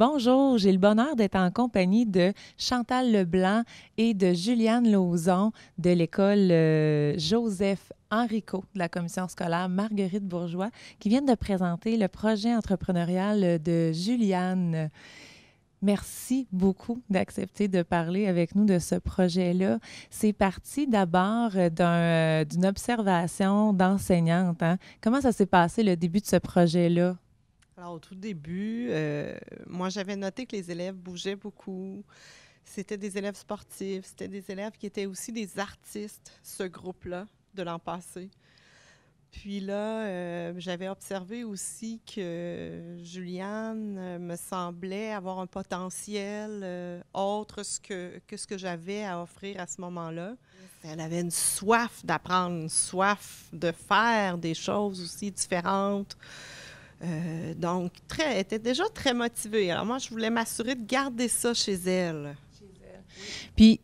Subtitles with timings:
[0.00, 3.64] Bonjour, j'ai le bonheur d'être en compagnie de Chantal Leblanc
[3.98, 10.70] et de Juliane Lauzon de l'école euh, Joseph Henrico de la commission scolaire Marguerite Bourgeois
[11.00, 14.88] qui viennent de présenter le projet entrepreneurial de Juliane.
[15.82, 19.80] Merci beaucoup d'accepter de parler avec nous de ce projet-là.
[20.08, 24.62] C'est parti d'abord d'un, d'une observation d'enseignante.
[24.62, 24.78] Hein.
[25.02, 27.16] Comment ça s'est passé le début de ce projet-là?
[27.80, 29.34] Alors, au tout début, euh,
[29.66, 32.04] moi, j'avais noté que les élèves bougeaient beaucoup.
[32.62, 37.62] C'était des élèves sportifs, c'était des élèves qui étaient aussi des artistes, ce groupe-là, de
[37.62, 38.28] l'an passé.
[39.30, 47.62] Puis là, euh, j'avais observé aussi que Juliane euh, me semblait avoir un potentiel autre
[47.82, 50.36] que, que ce que j'avais à offrir à ce moment-là.
[50.84, 56.18] Elle avait une soif d'apprendre, une soif de faire des choses aussi différentes.
[57.56, 59.70] Donc, très, elle était déjà très motivée.
[59.70, 62.36] Alors moi, je voulais m'assurer de garder ça chez elle.
[62.58, 63.02] Chez elle.
[63.56, 63.80] Puis,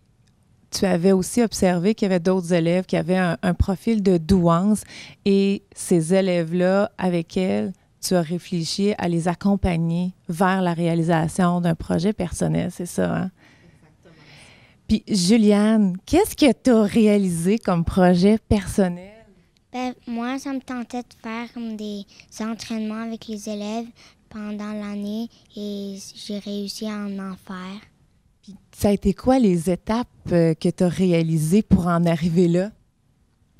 [0.70, 4.82] tu avais aussi observé qu'il y avait d'autres élèves qui avaient un, profil de douance
[5.24, 11.74] et ces élèves-là, avec elles, tu as réfléchi à les accompagner vers la réalisation d'un
[11.74, 13.30] projet personnel, c'est ça, hein?
[13.64, 14.14] Exactement.
[14.86, 19.15] Puis, Juliane, qu'est-ce que tu as réalisé comme projet personnel?
[19.76, 22.06] Ben, moi, ça me tentait de faire comme des
[22.40, 23.84] entraînements avec les élèves
[24.30, 27.82] pendant l'année et j'ai réussi à en faire
[28.72, 32.70] ça a été quoi les étapes euh, que tu as réalisées pour en arriver là?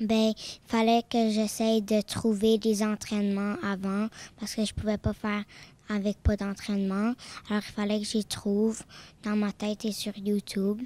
[0.01, 4.09] Ben, il fallait que j'essaye de trouver des entraînements avant
[4.41, 5.45] parce que je pouvais pas faire
[5.91, 7.13] avec pas d'entraînement.
[7.51, 8.81] Alors, il fallait que j'y trouve
[9.23, 10.81] dans ma tête et sur YouTube.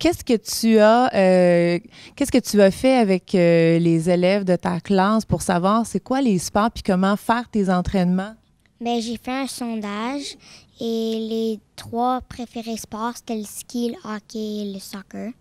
[0.00, 1.78] Qu'est-ce que tu as euh,
[2.16, 6.00] qu'est-ce que tu as fait avec euh, les élèves de ta classe pour savoir c'est
[6.00, 8.34] quoi les sports puis comment faire tes entraînements?
[8.80, 10.38] Bien, j'ai fait un sondage
[10.80, 15.32] et les trois préférés sports, c'était le ski, le hockey et le soccer.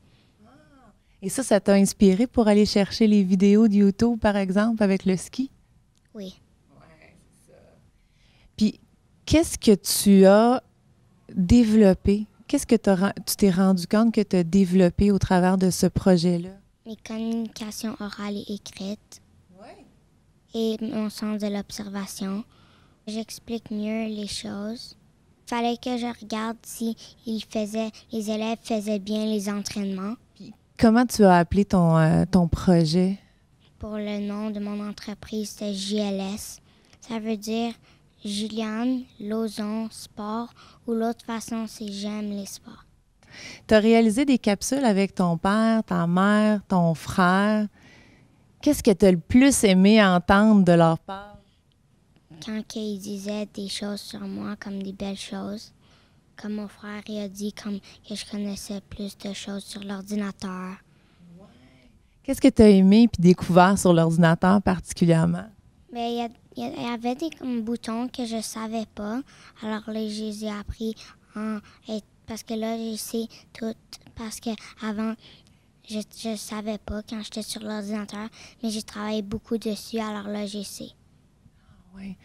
[1.21, 5.05] Et ça, ça t'a inspiré pour aller chercher les vidéos de YouTube, par exemple, avec
[5.05, 5.49] le ski?
[6.13, 6.37] Oui.
[6.75, 7.59] Ouais, c'est ça.
[8.57, 8.79] Puis,
[9.25, 10.61] qu'est-ce que tu as
[11.33, 12.25] développé?
[12.49, 16.49] Qu'est-ce que tu t'es rendu compte que tu as développé au travers de ce projet-là?
[16.87, 19.21] Mes communications orales et écrites.
[19.61, 19.85] Oui.
[20.55, 22.43] Et mon sens de l'observation.
[23.05, 24.97] J'explique mieux les choses
[25.45, 26.95] fallait que je regarde si
[27.27, 30.15] ils faisaient, les élèves faisaient bien les entraînements.
[30.77, 33.19] comment tu as appelé ton, euh, ton projet?
[33.77, 36.61] Pour le nom de mon entreprise, c'est JLS.
[37.01, 37.73] Ça veut dire
[38.23, 40.53] Juliane Lozon Sport
[40.87, 42.85] ou l'autre façon, c'est J'aime les sports.
[43.67, 47.67] Tu as réalisé des capsules avec ton père, ta mère, ton frère.
[48.61, 51.39] Qu'est-ce que tu as le plus aimé entendre de leur part?
[52.45, 55.73] quand il disait des choses sur moi comme des belles choses.
[56.41, 60.75] Comme mon frère il a dit comme que je connaissais plus de choses sur l'ordinateur.
[62.23, 65.47] Qu'est-ce que tu as aimé puis découvert sur l'ordinateur particulièrement?
[65.91, 66.21] Ben, il y,
[66.63, 67.29] avait des
[67.61, 69.21] boutons que je savais pas.
[69.61, 70.95] Alors là, je les ai appris
[72.27, 73.73] parce que là, je sais tout.
[74.15, 74.49] Parce que
[74.85, 75.15] avant,
[75.89, 75.99] je
[76.29, 78.27] ne savais pas quand j'étais sur l'ordinateur,
[78.61, 79.99] mais j'ai travaillé beaucoup dessus.
[79.99, 80.91] Alors là, je sais.
[81.95, 82.15] Oui.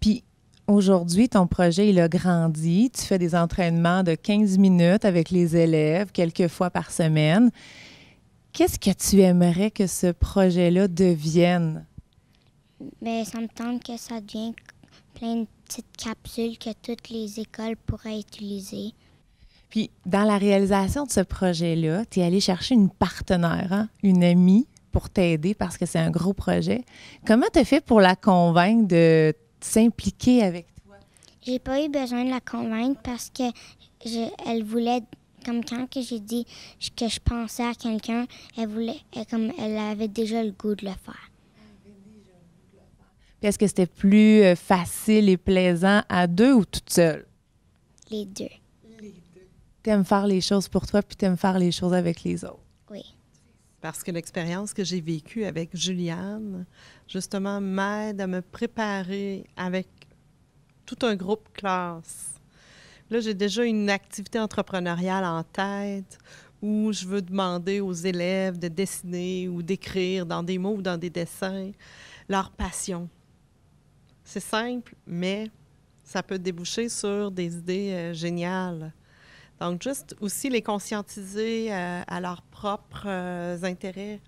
[0.00, 0.24] Puis
[0.66, 2.90] aujourd'hui, ton projet, il a grandi.
[2.90, 7.50] Tu fais des entraînements de 15 minutes avec les élèves, quelques fois par semaine.
[8.52, 11.86] Qu'est-ce que tu aimerais que ce projet-là devienne?
[13.00, 14.54] Bien, ça me tente que ça devienne
[15.14, 18.92] plein de petites capsules que toutes les écoles pourraient utiliser.
[19.68, 23.88] Puis, dans la réalisation de ce projet-là, tu es allé chercher une partenaire, hein?
[24.02, 26.84] une amie pour t'aider parce que c'est un gros projet.
[27.26, 30.96] Comment tu as fait pour la convaincre de s'impliquer avec toi?
[31.40, 33.44] J'ai pas eu besoin de la convaincre parce que
[34.46, 35.00] elle voulait
[35.44, 36.46] comme quand que j'ai dit
[36.94, 38.26] que je pensais à quelqu'un,
[38.56, 41.31] elle voulait comme elle avait déjà le goût de le faire.
[43.42, 47.26] Puis est-ce que c'était plus euh, facile et plaisant à deux ou toute seule?
[48.08, 48.44] Les deux.
[49.00, 49.48] Les deux.
[49.82, 52.62] T'aimes faire les choses pour toi puis t'aimes faire les choses avec les autres.
[52.88, 53.02] Oui
[53.80, 56.66] parce que l'expérience que j'ai vécue avec Juliane,
[57.08, 59.88] justement, m'aide à me préparer avec
[60.86, 62.34] tout un groupe classe.
[63.10, 66.16] Là, j'ai déjà une activité entrepreneuriale en tête
[66.62, 70.96] où je veux demander aux élèves de dessiner ou d'écrire dans des mots ou dans
[70.96, 71.72] des dessins
[72.28, 73.08] leur passion.
[74.24, 75.50] C'est simple, mais
[76.04, 78.92] ça peut déboucher sur des idées euh, géniales.
[79.60, 84.20] Donc, juste aussi les conscientiser euh, à leurs propres euh, intérêts.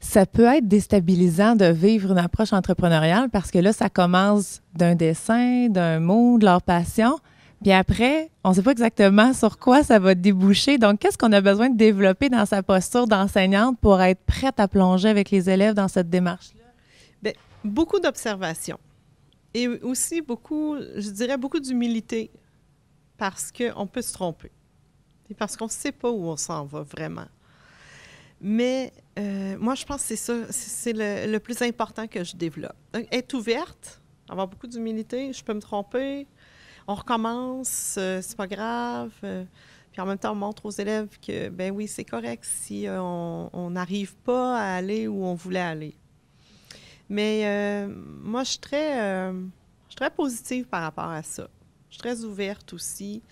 [0.00, 4.94] ça peut être déstabilisant de vivre une approche entrepreneuriale parce que là, ça commence d'un
[4.94, 7.18] dessin, d'un mot, de leur passion.
[7.62, 10.78] Puis après, on ne sait pas exactement sur quoi ça va déboucher.
[10.78, 14.68] Donc, qu'est-ce qu'on a besoin de développer dans sa posture d'enseignante pour être prête à
[14.68, 16.62] plonger avec les élèves dans cette démarche-là?
[17.20, 17.32] Bien,
[17.64, 18.78] beaucoup d'observation
[19.54, 22.30] et aussi beaucoup, je dirais, beaucoup d'humilité
[23.16, 24.50] parce qu'on peut se tromper
[25.30, 27.26] et parce qu'on ne sait pas où on s'en va vraiment.
[28.40, 32.76] Mais euh, moi, je pense que c'est ça, c'est le, plus important que je développe.
[33.10, 36.26] Être ouverte, avoir beaucoup d'humilité, je peux me tromper,
[36.86, 39.12] on recommence, euh, c'est pas grave.
[39.24, 39.44] Euh,
[39.90, 43.70] puis en même temps, on montre aux élèves que, ben oui, c'est correct si on
[43.70, 45.96] n'arrive pas à aller où on voulait aller.
[47.08, 47.86] Mais
[48.22, 51.48] moi, je suis très, je suis très positive par rapport à ça.
[51.88, 53.22] Je suis très ouverte aussi.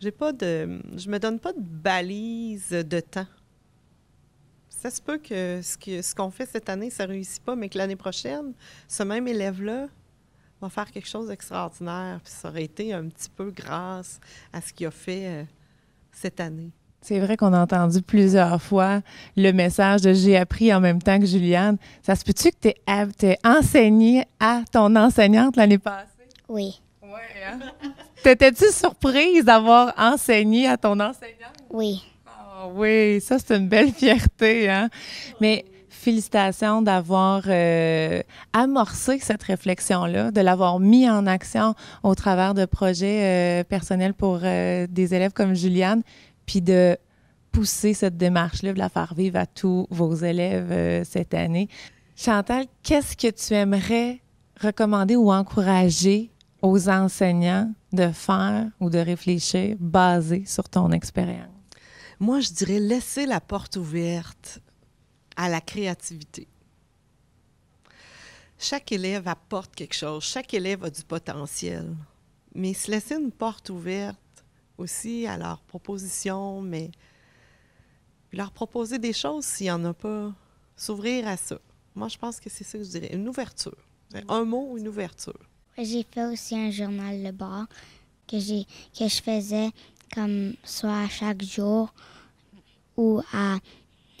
[0.00, 3.26] J'ai pas de, je me donne pas de balise de temps
[4.78, 7.76] ça se peut que ce qu'on fait cette année, ça ne réussit pas, mais que
[7.76, 8.52] l'année prochaine,
[8.86, 9.88] ce même élève-là
[10.60, 12.20] va faire quelque chose d'extraordinaire.
[12.22, 14.20] Ça aurait été un petit peu grâce
[14.52, 15.44] à ce qu'il a fait euh,
[16.12, 16.70] cette année.
[17.00, 19.00] C'est vrai qu'on a entendu plusieurs fois
[19.36, 21.76] le message de j'ai appris en même temps que Juliane.
[22.02, 22.68] Ça se peut-tu que
[23.16, 26.06] tu aies, enseigné à ton enseignante l'année passée?
[26.48, 26.80] Oui.
[27.02, 27.08] Oui,
[27.46, 27.58] hein?
[28.22, 31.56] T'étais-tu surprise d'avoir enseigné à ton enseignante?
[31.70, 32.02] Oui.
[32.26, 34.68] Ah oui, ça, c'est une belle fierté.
[34.68, 34.88] Hein?
[35.40, 35.64] Mais
[35.98, 38.22] félicitations d'avoir euh,
[38.52, 44.40] amorcé cette réflexion-là, de l'avoir mis en action au travers de projets euh, personnels pour
[44.42, 46.02] euh, des élèves comme Juliane,
[46.48, 46.96] puis de
[47.52, 51.68] pousser cette démarche-là, de la faire vivre à tous vos élèves cette année.
[52.16, 54.22] Chantal, qu'est-ce que tu aimerais
[54.58, 61.50] recommander ou encourager aux enseignants de faire ou de réfléchir basé sur ton expérience?
[62.18, 64.60] Moi, je dirais laisser la porte ouverte
[65.36, 66.48] à la créativité.
[68.58, 71.94] Chaque élève apporte quelque chose, chaque élève a du potentiel,
[72.54, 74.18] mais se laisser une porte ouverte
[74.78, 76.90] aussi à leurs propositions, mais
[78.32, 80.32] leur proposer des choses s'il n'y en a pas,
[80.76, 81.58] s'ouvrir à ça.
[81.94, 83.76] Moi, je pense que c'est ça que je dirais, une ouverture.
[84.28, 85.38] Un mot, une ouverture.
[85.76, 87.66] J'ai fait aussi un journal le bord
[88.26, 89.70] que, que je faisais
[90.14, 91.92] comme soit à chaque jour
[92.96, 93.58] ou à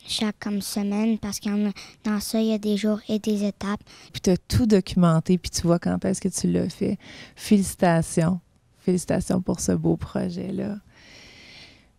[0.06, 1.48] chaque comme semaine parce que
[2.04, 3.80] dans ça, il y a des jours et des étapes.
[4.12, 6.98] Puis tu as tout documenté, puis tu vois quand est-ce que tu l'as fait.
[7.36, 8.40] Félicitations.
[8.88, 10.76] Félicitations pour ce beau projet-là.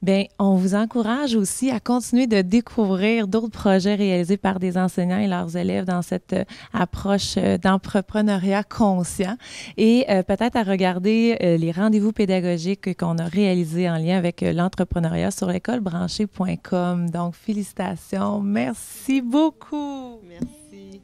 [0.02, 5.20] Bien, on vous encourage aussi à continuer de découvrir d'autres projets réalisés par des enseignants
[5.20, 9.38] et leurs élèves dans cette euh, approche euh, d'entrepreneuriat conscient
[9.78, 15.30] et euh, peut-être à regarder les rendez-vous pédagogiques qu'on a réalisés en lien avec l'entrepreneuriat
[15.30, 17.12] sur l'écolebranchée.com.
[17.12, 18.40] Donc, félicitations.
[18.40, 20.22] Merci beaucoup.
[20.28, 21.04] Merci.